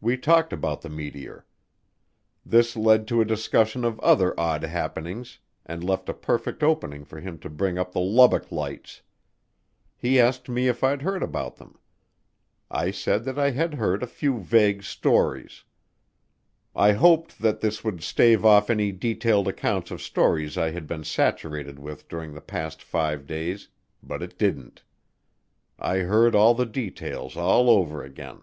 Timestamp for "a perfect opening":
6.08-7.04